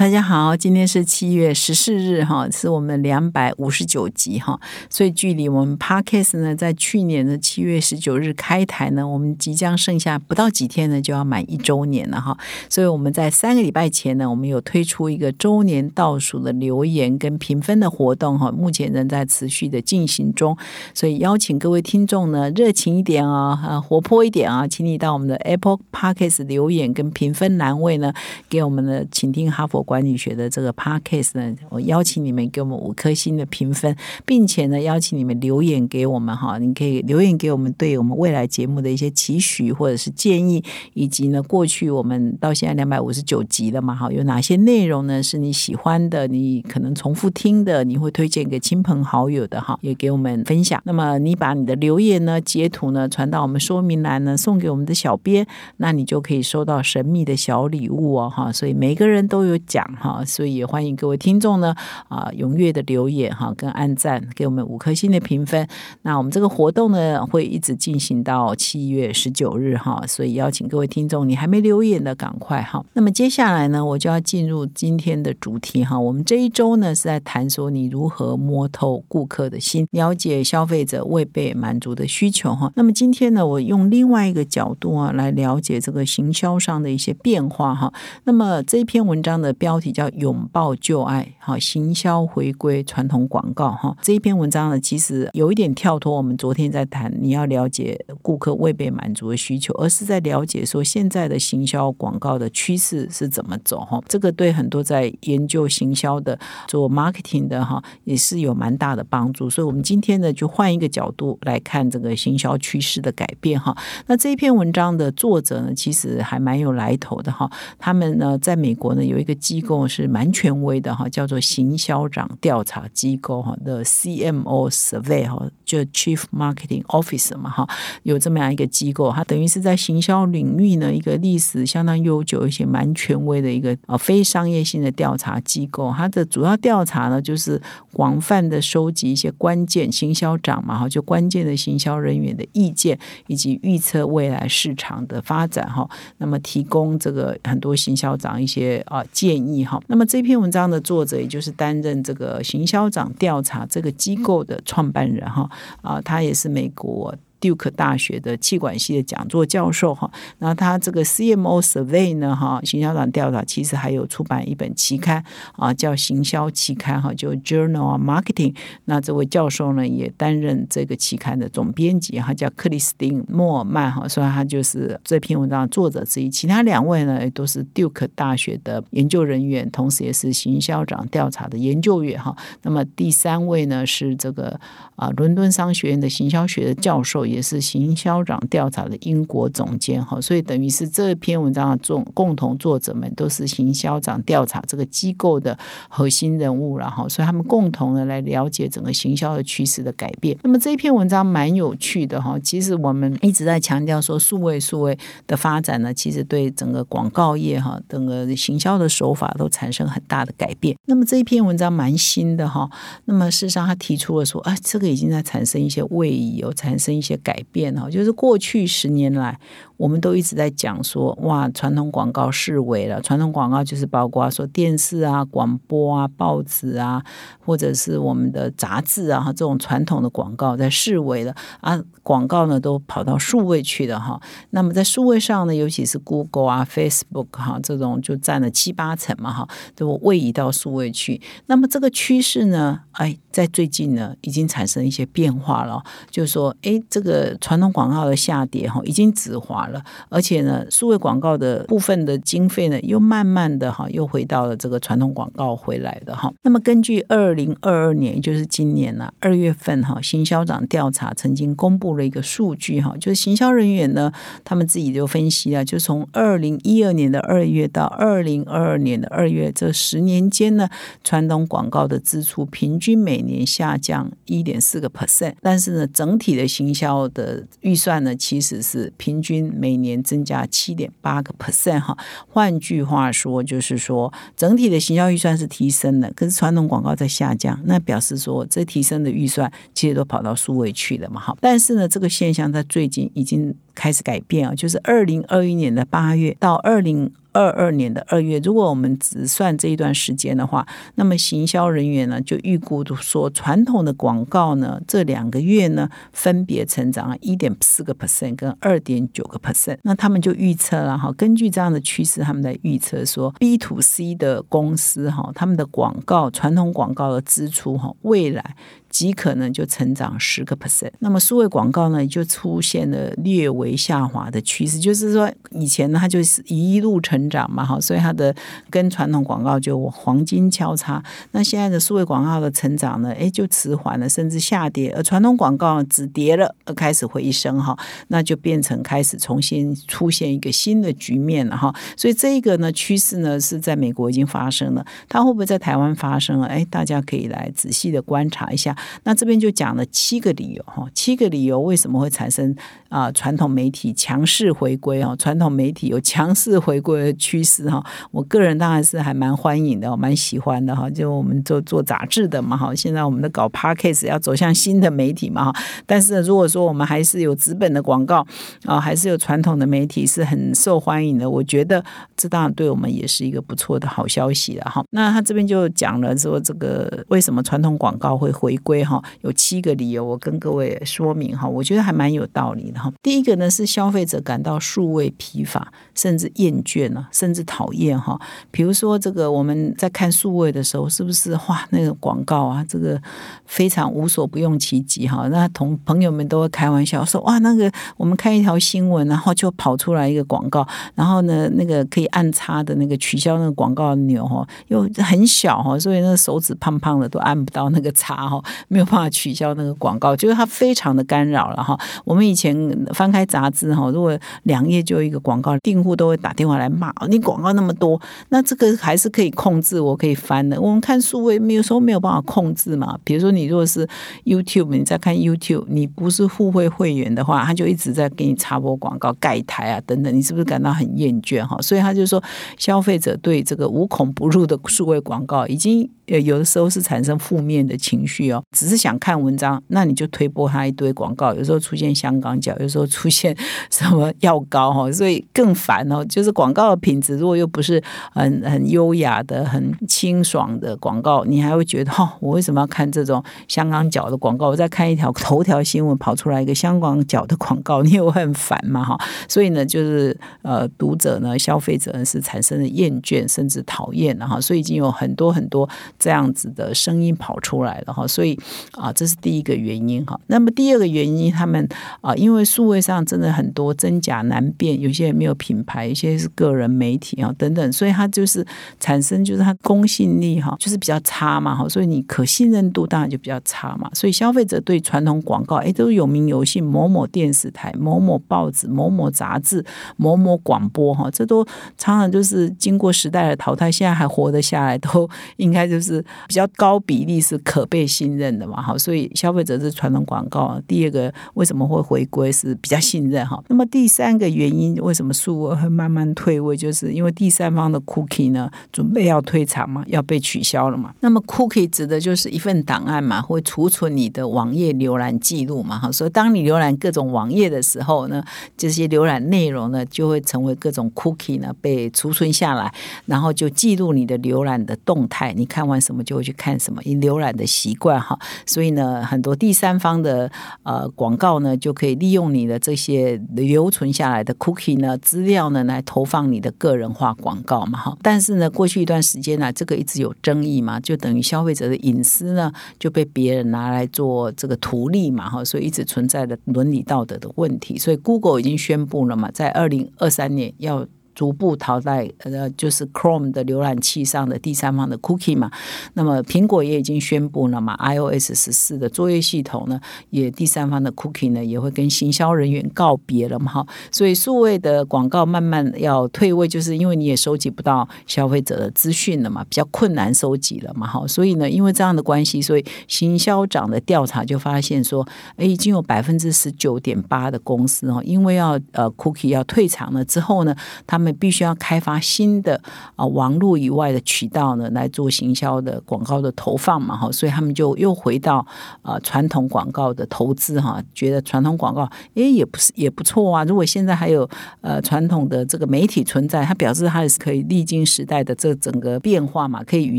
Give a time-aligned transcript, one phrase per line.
[0.00, 4.58] 大家好，今天是七月十四日哈，是我们两百五十九集哈，
[4.88, 12.34] 所以距离我们 Podcast 呢，在去年的七月十九日开台呢，我们即将剩下不到几天呢，就要满一周年了哈，
[12.70, 20.56] 所以我们在三个礼拜前呢，我们有推出一个周年倒数的留言跟评分的活动哈，目前仍在持续的进行中，
[20.94, 28.14] 所以邀请各位听众呢，热情一点啊，呃，活泼一点啊，请你到我们的 Apple Podcast 留言跟评分栏位呢，
[28.48, 29.84] 给我们的请听哈佛。
[29.90, 40.62] 管理学的这个 podcast 呢，我邀请你们给我们五颗星的评分，并且呢，邀请你们留言给我们哈，你可以留言给我们对我们未来节目的一些期许或者是建议，
[40.94, 50.80] 以及呢，过去我们到现在两百五十九集了嘛，哈，有哪些内容呢是你喜欢的，你可能重复听的，你会推荐给亲朋好友的哈，也给我们分享。
[50.84, 55.44] 那么你把你的留言呢截图呢传到我们说明栏呢，送给我们的小编，
[55.78, 59.86] 那你就可以收到神秘的小礼物哦，哈，所以每个人都有奖。
[60.00, 61.72] 哈，所以也欢迎各位听众呢
[62.08, 65.64] 啊踊跃的留言哈，跟按赞，给我们五颗星的评分。
[66.02, 72.84] 那我们这个活动呢会一直进行到七月十九日哈，所以邀请各位听众，你还没留言的赶快哈。
[72.94, 75.98] 那么接下来呢，我就要进入今天的主题哈。
[75.98, 82.72] 我们这一周呢是在谈说你如何摸透顾客的心，了解消费者未被满足的需求哈。
[82.74, 87.92] 那么今天呢，我用另外一个角度啊来了解这个行销上的一些变化哈。
[88.24, 89.80] 那么这篇文章的标。
[89.80, 93.96] 题叫“拥抱旧爱”哈，行销回归传统广告哈。
[94.02, 103.98] 这一篇文章呢，其实有一点跳脱我们昨天在谈你要了解顾客未被满足的需求，而是在了解说现在的行销广告的趋势是怎么走哈。
[104.06, 109.48] 这个对很多在研究行销的、做 marketing 的哈，也是有蛮大的帮助。
[109.48, 113.74] 所以，我们今天呢，就换一个角度来看这个行销趋势的改变哈。
[114.06, 117.50] 那这一篇文章的作者呢，其实还蛮有来头的哈。
[117.78, 127.68] 他们呢，在美国呢，有一个机构是蛮权威的哈，叫做行销长调查机构哈的 CMO Survey 哈，就 Chief Marketing Officer 嘛哈，
[128.04, 135.92] 有这么样一个机构，它等于是在行销领域呢一个历史相当悠久、一些蛮权威的一个啊非商业性的调查机构。
[135.96, 137.60] 它的主要调查呢，就是
[137.92, 142.96] 广泛的收集一些关键行销长嘛哈，就关键的行销人员的意见，
[143.26, 145.90] 以及预测未来市场的发展哈。
[146.18, 149.39] 那么提供这个很多行销长一些啊建议。
[149.64, 155.48] 好，那么这篇文章的作者，也就是担任这个行销长调查这个机构的创办人哈
[155.82, 157.14] 啊，他也是美国。
[157.40, 165.24] Duke 大学的气管系的讲座教授哈，那他这个 CMO Survey 呢哈，行销长调查其实还有出版一本期刊
[165.56, 168.54] 啊，叫行销期刊哈，就 Journal of Marketing。
[168.84, 176.28] 那这位教授呢也担任这个期刊的总编辑哈，叫克里斯汀莫尔曼哈，所以他就是这篇文章的作者之一。
[176.28, 182.36] 其他两位呢都是 Duke 大学的研究人员，同时也是行销长调查的研究员哈。
[182.62, 184.60] 那么第三位呢是这个
[184.96, 187.29] 啊伦敦商学院的行销学的教授。
[187.30, 195.56] 也是行销长调查的英国总监哈，所以等于是这篇文章的总共同作者们都是行销长调查这个机构的
[195.88, 200.36] 核心人物了哈，所以他们共同的来了解整个行销的趋势的改变。
[200.42, 210.76] 那么这一篇文章蛮有趣的哈，其实我们一直在强调说数位数位的发展呢，其实对整个广告业哈，整个行销的手法都产生很大的改变。
[210.86, 212.68] 那么这一篇文章蛮新的哈，
[213.04, 217.19] 那么事实上他提出了说啊，这个已经在产生一些位移，有产生一些。
[217.22, 219.38] 改变哈，就是过去十年来。
[219.76, 223.00] 我们都一直在讲说，哇，传统广告式微了。
[223.00, 227.02] 传统广告就是包括说电视啊、广播啊、报纸啊，
[227.42, 231.82] 或者是我们的杂志啊，这种传统的广告在式微了啊。
[232.02, 234.20] 广告呢都跑到数位去了哈。
[234.50, 241.18] 那么在数位上呢，尤其是 Google 啊、Facebook 哈这种就占了七八成嘛哈，都位移到数位去。
[241.46, 247.09] 那么这个趋势呢，哎，在最近呢已经产生一些变化了，就是说，哎，这个
[247.40, 249.60] 传统广告的下跌哈，已经止滑。
[249.68, 256.32] 了，而且呢，数位广告的部分的经费呢，又慢慢的哈，又回到了这个传统广告回来的哈。
[256.42, 264.12] 那么根据二零二二年，也就是今年呢二月份哈，行销长调查曾经公布了一个数据哈，就是行销人员呢，
[264.44, 270.68] 他们自己就分析啊，就从二零一二年的二月到二零二二年的二月这十年间呢，
[271.04, 281.96] 传统广告的支出平均每年下降一点四个 percent，但是呢，整体的行销的预算呢，其实是平均每年增加七点八个 percent 哈。
[282.28, 291.36] 换句话说，就是说整体的行销预算是提升了，可是传统广告在下降，那表示说这提升的预算其实都跑到数位去了嘛哈。
[291.40, 297.12] 但是呢，这个现象在最近已经开始改变啊，就是二零二一年的八月到二零。
[297.32, 309.78] 二二年的二月，如果我们只算这一段时间的话，那么行销人员呢就预估说，传统的广告呢这两个月呢分别成长了一点四个 percent 跟二点九个 percent。
[309.82, 318.56] 那他们就预测了哈，根据这样的趋势，他们在预测说，B to C 的公司哈，他们的广告传统广告的支出哈，未来。
[318.90, 328.34] 即可能就成长十个 percent，那么数位广告呢就出现了略微下滑的趋势，就是说以前呢它就是一路成长嘛，哈，所以它的
[328.68, 331.02] 跟传统广告就黄金交叉。
[331.30, 337.78] 那现在的数位广告的成长呢，哎就迟缓了，甚至下跌，而传统广告只跌了，而开始回升哈，
[338.08, 341.72] 那就变成开始重新出现一个新的局面了哈。
[341.96, 346.48] 所以这个呢趋势呢是在美国已经发生了，它会不会在台湾发生了？
[346.48, 348.76] 哎，大家可以来仔细的观察一下。
[349.04, 352.54] 那这边就讲了七个理由哈，七个理由为什么会产生
[352.88, 355.14] 啊传统媒体强势回归哦？
[355.18, 357.84] 传统媒体有强势回归的趋势哈。
[358.10, 360.88] 我个人当然是还蛮欢迎的，蛮喜欢的哈。
[360.88, 365.62] 就我们做做杂志的嘛哈，现在我们的搞 podcast 要走向新的媒体嘛哈。
[365.86, 368.26] 但是如果说我们还是有资本的广告
[368.64, 371.84] 啊，还是有传统的媒体是很受欢迎的，我觉得
[372.16, 374.82] 这当然对我们也是一个不错的好消息了哈。
[374.90, 378.69] 那他这边就讲了说这个为什么传统广告会回归。
[378.84, 382.92] 哈，有七个理由，我跟各位说明哈，我觉得还蛮有道理的哈。
[383.02, 388.20] 第一个呢是消费者感到数位疲乏，甚至厌倦了，甚至讨厌哈。
[388.50, 393.00] 比如说这个我们在看数位的时候，是不是哇那个广告啊，这个
[393.46, 395.28] 非常无所不用其极哈。
[395.28, 408.42] 那同朋友们都会开玩笑说哇，那个我们看一条新闻，然后就跑出来一个广告，然后呢那个可以按叉的那个取消那个广告钮哈，又很小哈，所以那个手指胖胖的都按不到那个叉哈。
[408.68, 411.78] 没有办法取消那个广告，就是它非常的干扰了哈。
[412.04, 412.54] 我们以前
[412.94, 418.00] 翻开杂志哈，如果两页就一个广告，订户都会打电话来骂你广告那么多。
[418.28, 420.60] 那这个还是可以控制，我可以翻的。
[420.60, 422.98] 我们看数位，有时候没有办法控制嘛。
[423.04, 423.88] 比如说你如果是
[424.24, 431.56] YouTube，你在看 YouTube，你不是互惠会员的话，他就一直在给你插播广告、盖台啊等等，你是不是感到很厌倦哈？
[431.60, 432.22] 所以他就说，
[432.56, 438.42] 消费者对这个无孔不入的数位广告，已经有的时候是产生负面的情绪哦。
[438.52, 443.36] 只是想看文章，那你就推播他一堆广告，有时候出现香港脚，有时候出现
[443.70, 446.04] 什么药膏哈，所以更烦哦。
[446.06, 447.80] 就是广告的品质如果又不是
[448.12, 454.48] 很很优雅的、很清爽的广告，你还会觉得哈，我为什么要看这种香港脚的广告？
[454.48, 458.98] 我再看一条头条新闻跑出来一个香港脚的广告，你也会很烦嘛哈。
[459.28, 464.40] 所以呢，就是呃，读者呢、消费者呢是产生了厌倦甚至讨厌了哈。
[464.40, 465.68] 所以已经有很多很多
[466.00, 468.04] 这样子的声音跑出来了哈。
[468.08, 468.36] 所以
[468.72, 470.18] 啊，这是第一个原因哈。
[470.26, 471.68] 那么第二个原因，他们
[472.00, 478.46] 啊，因为数位上真的很多真假难辨，有些人没有品牌，有些是个人媒体啊等等，所以它就是
[478.78, 481.68] 产生就是它公信力哈，就是比较差嘛哈。
[481.68, 483.90] 所以你可信任度当然就比较差嘛。
[483.94, 489.64] 所以消费者对传统广告哎都有名有姓，某某电视台、某某报纸、某某杂志、
[489.96, 491.44] 某某广播哈，这都
[491.76, 498.46] 常常就是经过时代的淘汰，现在还活得下来，都 应该就是比较高比例是可被信任的。
[498.50, 500.60] 嘛，好，所以消费者是传统广告。
[500.66, 503.40] 第二个为什么会回归是比较信任哈。
[503.46, 510.92] 那么第三个原因，为什么数位会慢慢退位，就是因为第三方的 cookie 呢，准备要退场嘛，要被取消了嘛。
[511.00, 515.92] 那么 cookie 指的就是一份档案嘛，会储存你的网页浏览记录嘛，哈。
[515.92, 518.24] 所以当你浏览各种网页的时候呢，
[518.56, 522.72] 这些浏览内容呢，就会成为各种 cookie 呢被储存下来，
[523.06, 525.32] 然后就记录你的浏览的动态。
[525.32, 528.18] 你看完什么就会去看什么，你浏览的习惯哈。
[528.46, 530.30] 所以呢，很多第三方的
[530.62, 537.96] 呃广告呢，就可以利用你的这些留存下来的 cookie 呢资料呢，来投放你的个人化广告嘛哈。
[538.02, 547.78] 但是呢，过去一段时间呢，这个一直有争议嘛，就等于消费者的隐私呢就被别人拿来做这个图利嘛哈，所以一直存在的伦理道德的问题。
[547.78, 550.86] 所以 Google 已经宣布了嘛，在二零二三年要。
[551.20, 555.50] 逐步淘汰呃，就是 Chrome 的浏览器上的第三方的 cookie 嘛。
[555.92, 563.66] 那么苹果也已经宣布了嘛，iOS 十四的作业系统呢，也第三方的 cookie 呢也会跟行销人员告别了嘛哈。
[563.92, 571.06] 所以数位的广告慢慢要退位，就是因为你也收集不到消费者的资讯了嘛，比较困难收集了嘛哈。
[571.06, 582.60] 所以呢，因为这样的关系，所以行销长的调查就发现说，哎，已经有百分之十九点八的公司哦，因为要呃 cookie 要退场了之后呢，他们必须要开发新的
[582.96, 588.46] 啊网络以外的渠道呢来做行销的广告的投放嘛哈，所以他们就又回到
[588.82, 591.82] 啊传统广告的投资哈，觉得传统广告
[592.14, 593.44] 哎也不是也不错啊。
[593.44, 594.28] 如果现在还有
[594.60, 599.98] 呃传统的这个媒体存在，它表示它也是可以历经时代的这整个变化嘛，可以与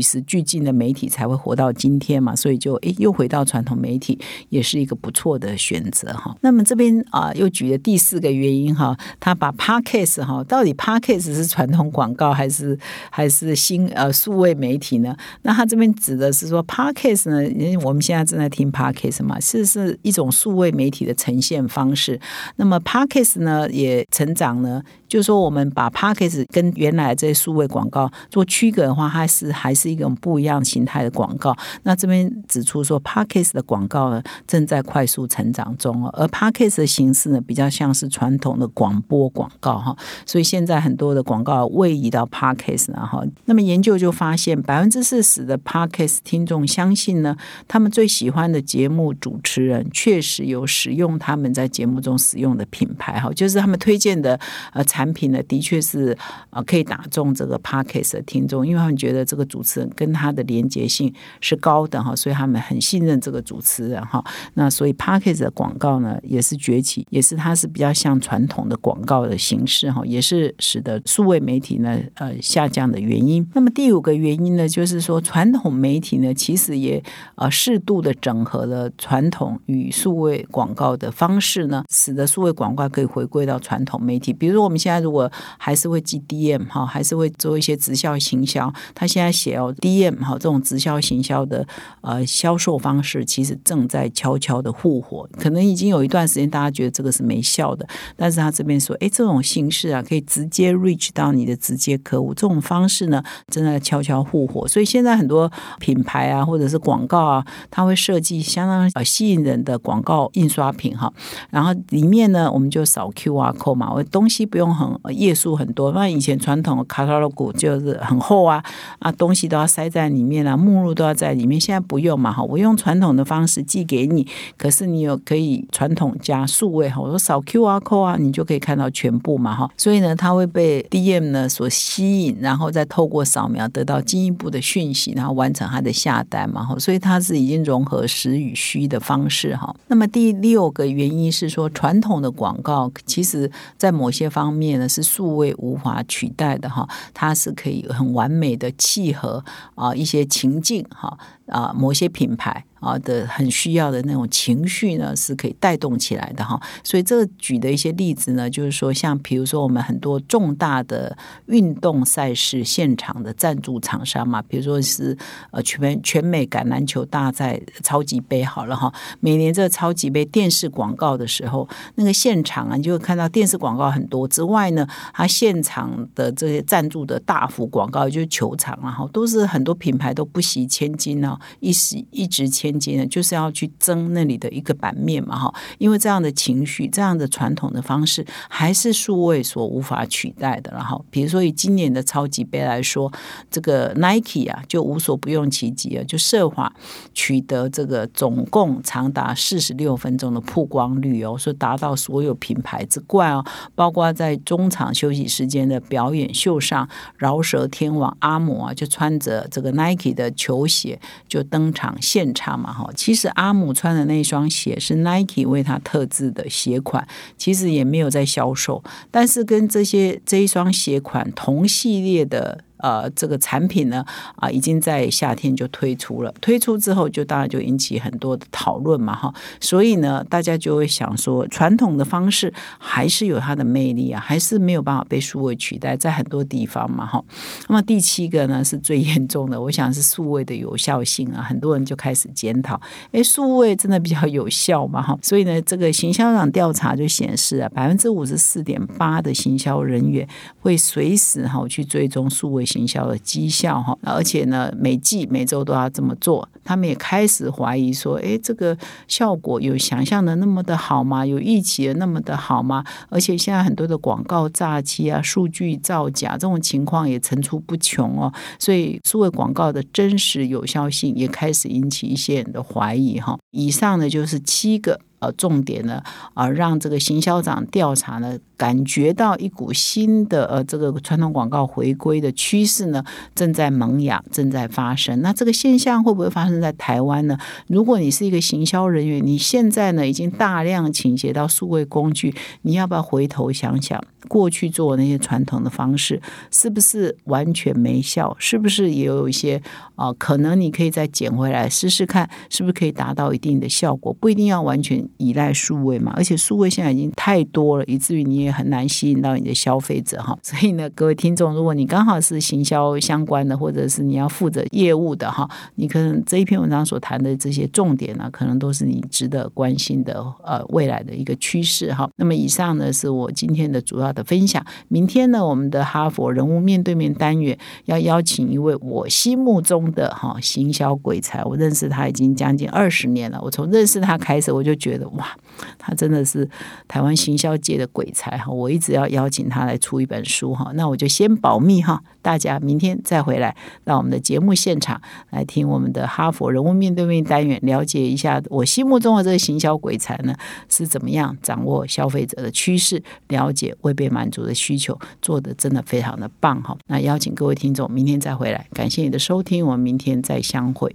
[0.00, 6.34] 时俱进的媒体才会活到今天嘛，所以就哎又回到传统媒体，也是一个不错的选择哈。
[6.40, 12.78] 那么这边啊又举了第四个原因哈，他把 Podcast 哈，到底 Podcast 是传统广告还是
[13.10, 15.16] 还是新呃数位媒体呢？
[15.42, 22.20] 那他这边指的是说 Podcast 呢，因为我们现在正在听 Podcast 嘛，是是一种数位媒体的呈现方式。
[22.56, 31.54] 那么 Podcast 呢也成长呢，就是说我们把 Podcast 跟原来这些数位广告做区隔的话，它是还是一种不一样形态的广告。
[31.82, 47.36] 那这边指出说 Podcast 的广告呢正在快速成长中，而 Podcast 的形式呢比较像是传统的广播广告哈，所以现在很多的广告位移到 Podcast 然后，那么研究就发现百分之四十的 Podcast 听众相信呢，
[47.68, 54.40] 他们最喜欢的节目主持人确实有使用他们在节目中使用的品牌哈，就是他们推荐的
[54.72, 56.16] 呃产产品呢，的确是
[56.50, 64.24] 呃可以打中这个 Podcast 的听众，因为他们觉得这个主持人跟他的连接性是高的哈，所以他们很信任这个主持人哈。
[64.54, 73.44] 那所以 Podcast 的广告呢也是崛起，也是它是比较像传统的广告的形式哈，也是使得数位媒体呢呃下降的原因。
[73.54, 77.02] 那么第五个原因呢，就是说传统媒体呢其实也
[77.34, 84.32] 呃适度的整合了传统与数位广告的方式呢，使得数位广告可以回归到传统媒体。
[84.32, 91.66] 比如说我们现在如果还是会寄 DM 哈，还是会做一些直销行销，他现在写哦 DM 哈这种直销行销的
[92.00, 95.28] 呃销售方式，其实正在悄悄的复活。
[95.38, 104.66] 可能已经有一段时间大家觉得这个是没效的，但是他这边说，哎，这种形式啊，可以直接 reach 到你的直接客户，这种方式呢，正在悄悄复活。
[104.66, 111.12] 所以现在很多品牌啊，或者是广告啊，它会设计相当呃吸引人的广告印刷品哈，
[111.50, 118.62] 然后里面呢，我们就扫 QR code 嘛，我东西不用很页数很多，那以前传统的卡塔罗古就是很厚啊
[118.98, 139.74] 啊，东西都要塞在里面啊，目录都要在里面，现在不用嘛哈，我用传统的方式寄给你，可是你有可以传统加数位哈，我说扫 QR code 啊，你就可以看到全部嘛哈，所以呢，它会被 DM 呢所吸引，然后再透过扫描得到进一步的讯息，然后完成它的下单嘛哈，所以它是已经融合实与虚的方式哈。
[139.88, 152.64] 那么第六个原因是说，传统的广告其实在某些方面呢是数位无法取代的哈，它是可以很完美的契合啊一些情境哈啊某些品牌。
[152.82, 156.60] 啊的很需要的那种情绪呢，是可以带动起来的哈。
[156.82, 165.16] 所以这个举的一些例子呢，就是说，像比如说我们很多重大的运动赛事现场的赞助厂商嘛，比如说是
[165.52, 168.92] 呃全全美橄榄球大赛超级杯好了哈。
[169.20, 174.84] 每年这个超级杯电视广告的时候，那个现场啊，你就会看到电视广告很多之外呢，
[175.14, 182.71] 它现场的这些赞助的大幅广告，就是球场啊哈，都是很多品牌都不惜千金啊，一时一直千。
[183.08, 190.70] 就是要去争那里的一个版面嘛，哈，因为这样的情绪，这样的传统的方式，还是数位所无法取代的。
[190.72, 193.12] 然后，比如说以今年的超级杯来说，
[193.50, 196.72] 这个 Nike 啊，就无所不用其极啊，就设法
[197.12, 212.61] 取得这个总共长达四十六分钟的曝光率哦，说达到所有品牌之冠哦，包括在中场休息时间的表演秀上，饶舌天王阿姆啊，就穿着这个 Nike 的球鞋就登场现场。
[212.62, 218.82] 嘛哈，其实阿姆穿的那双鞋是 Nike 为他特制的鞋款，其实也没有在销售。
[219.10, 224.04] 但是跟这些这一双鞋款同系列的呃这个产品呢
[224.36, 226.34] 啊，已经在夏天就推出了。
[226.40, 229.32] 推出之后，就当然就引起很多的讨论嘛，哈。
[229.60, 237.24] 所以呢，大家就会想说，传统的方式还是有它的魅力啊，还是没有办法被数位取代，在很多地方嘛，哈。
[237.68, 242.80] 那么第七个呢是最严重的，我想是数位的有效性啊，很多人就开始检讨，
[243.12, 245.16] 哎，数位真的比较有效嘛，哈。
[245.22, 250.26] 所以呢，这个行销长调查就显示啊，百分之五十四点八的行销人员
[250.60, 256.48] 会随时哈去追踪数位行销的绩效哈，而且呢，每季每周都要这么做。
[256.64, 258.76] 他们也开始怀疑说，哎，这个
[259.08, 261.26] 效果有想象的那么的好吗？
[261.26, 262.84] 有预期的那么的好吗？
[263.08, 273.36] 而且现在很多的广告诈欺啊、数据造假这种情况也层出不穷哦，所以数位广告的真实有效性也开始引起一些人的怀疑哈。
[273.50, 274.98] 以上呢就是七个。
[275.22, 276.02] 呃，重点呢，
[276.34, 285.22] 啊，让这个行销长调查呢，感觉到一股新的呃，这个传统广告回归的趋势呢，正在萌芽，正在发生。
[285.22, 287.38] 那这个现象会不会发生在台湾呢？
[287.68, 298.34] 如果你是一个行销人员，你现在呢已经大量倾斜到数位工具，你要不要回头想想，过去做那些传统的方式是不是完全没效？
[298.40, 299.62] 是不是也有一些
[299.94, 300.12] 啊？
[300.14, 304.12] 可能你可以再捡回来试试看，是不是可以达到一定的效果？
[304.12, 305.08] 不一定要完全。
[305.18, 310.36] 依赖数位嘛，而且数位现在已经太多了，以至于你也很难吸引到你的消费者哈。
[310.42, 322.08] 所以呢，各位听众，如果你刚好是行销相关的，或者是你要负责业务的哈，你可能这一篇文章所谈的这些重点呢，可能都是你值得关心的呃未来的一个趋势哈。
[322.16, 324.64] 那么以上呢是我今天的主要的分享。
[324.88, 333.40] 明天呢，我们的哈佛人物面对面单元要邀请一位我心目中的哈行销鬼才，我认识他已经将近二十年了。
[333.42, 335.01] 我从认识他开始，我就觉得。
[335.10, 335.36] 哇，
[335.78, 336.48] 他真的是
[336.88, 338.50] 台湾行销界的鬼才哈！
[338.50, 350.34] 我一直要邀请他来出一本书哈，那我就先保密哈，大家明天再回来到我们的节目现场来听我们的哈佛人物面对面单元，了解一下我心目中的这个行销鬼才呢
[350.68, 356.76] 是怎么样掌握消费者的趋势，了解未被满足的需求，做的真的非常的棒哈！
[356.86, 360.94] 那邀请各位听众明天再回来，感谢你的收听，我们明天再相会。